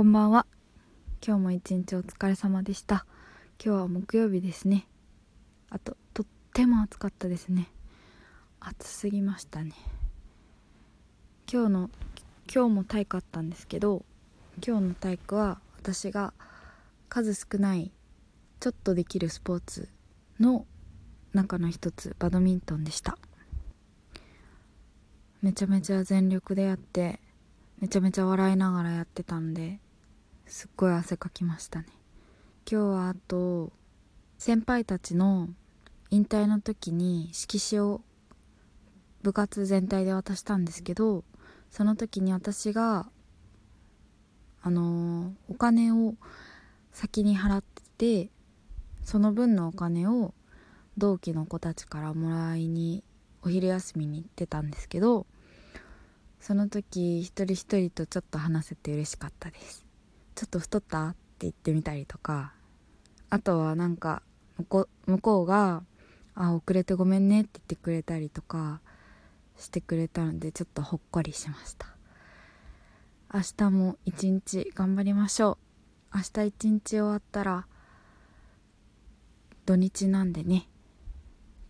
[0.00, 0.46] こんばんは。
[1.22, 3.04] 今日も一日お疲れ様でした。
[3.62, 4.86] 今日は木曜日ですね。
[5.68, 7.68] あととっても暑かったですね。
[8.60, 9.74] 暑すぎましたね。
[11.52, 11.90] 今日の
[12.50, 14.06] 今日も体育あったんですけど
[14.66, 16.32] 今日の体育は私が
[17.10, 17.92] 数少ない
[18.58, 19.90] ちょっとできるスポーツ
[20.38, 20.64] の
[21.34, 23.18] 中の一つバドミントンでした。
[25.42, 27.20] めちゃめちゃ全力でやって
[27.80, 29.78] めちゃめちゃ笑いながらやってたんで
[30.50, 31.86] すっごい汗かきましたね。
[32.68, 33.70] 今日はあと
[34.36, 35.48] 先輩たちの
[36.10, 38.00] 引退の時に色紙を
[39.22, 41.22] 部活全体で渡したんですけど
[41.70, 43.08] その時に私が
[44.60, 46.14] あのお金を
[46.90, 48.30] 先に払ってて
[49.04, 50.34] その分のお金を
[50.98, 53.04] 同期の子たちからもらいに
[53.42, 55.26] お昼休みに行ってたんですけど
[56.40, 59.89] その時一人一人とちょっと話せて嬉しかったです。
[60.34, 61.08] ちょっと太った？
[61.08, 62.52] って言ってみたりとか
[63.30, 64.22] あとはなんか
[64.58, 65.82] 向こう向こうが
[66.34, 68.80] 「あ遅れてごめんね」って言ってくれたりとか
[69.56, 71.86] してくれたのでちょっとほっこりしました。
[73.32, 75.58] 明日も一日頑張りましょ
[76.12, 76.16] う。
[76.16, 77.66] 明日一日終わったら
[79.66, 80.66] 土日なんでね。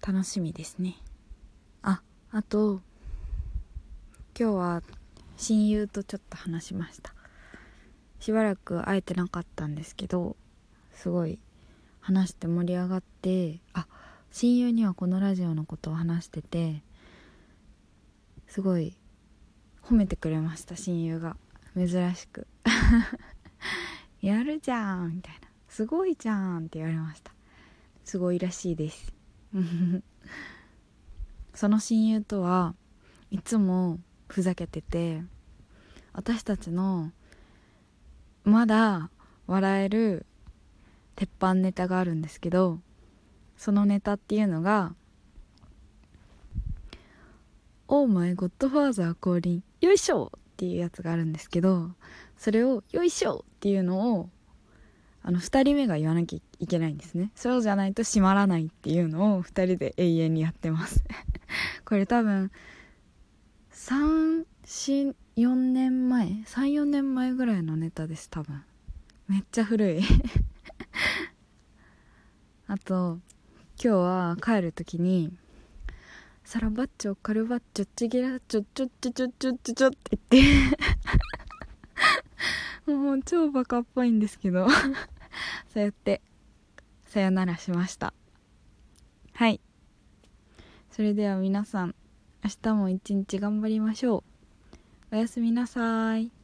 [0.00, 0.96] 楽しみですね。
[1.82, 2.00] あ
[2.30, 2.80] あと
[4.38, 4.82] 今日は
[5.36, 7.14] 親友とちょっと話しました。
[8.20, 10.36] しばらく会えてなかったんですけど
[10.92, 11.38] すごい
[12.00, 13.86] 話して盛り上がってあ
[14.30, 16.82] 親友にはこのラジオのことを話してて
[18.46, 18.94] すごい
[19.82, 21.36] 褒めてくれました親友が。
[21.74, 22.46] 珍しく。
[24.20, 25.48] やるじゃんみたいな。
[25.68, 27.32] すごいじゃんって言われました。
[28.04, 29.12] すごいらしいです。
[31.54, 32.74] その親友とは
[33.30, 33.98] いつも
[34.28, 35.22] ふざけてて
[36.12, 37.12] 私たちの
[38.44, 39.10] まだ
[39.46, 40.26] 笑える
[41.16, 42.80] 鉄板ネタがあるんですけど
[43.56, 44.94] そのネタっていうのが
[47.88, 51.90] 「オーマイゴッドファーザー降臨よいしょ!」っていうやつがあるんですけど
[52.38, 54.30] それを「よいしょ!」っていうのを
[55.22, 61.04] あの2人目が言わなきゃいけないんですねそうじゃないと閉まらないっていうのを2人で永遠にやってます
[61.84, 62.50] これ多分
[64.70, 65.14] 4
[65.56, 68.62] 年前34年前ぐらいのネタです多分。
[69.26, 70.02] めっちゃ古い。
[72.68, 73.18] あと
[73.82, 75.36] 今日は帰る時に
[76.46, 80.66] 「サラバッチョカルバッチョチゲラチョチョチョチョチョチョチョ」って言っ
[82.86, 82.86] て。
[82.94, 84.68] もう超バカっぽいんですけど。
[85.74, 86.22] そうやって
[87.06, 88.14] さよならしました。
[89.32, 89.60] はい。
[90.92, 91.96] それでは皆さん
[92.44, 94.30] 明日も一日頑張りましょう。
[95.12, 96.39] おやすみなさい。